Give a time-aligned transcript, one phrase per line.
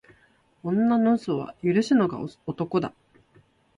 [0.63, 2.17] 女の嘘は許すのが
[2.47, 2.91] 男だ。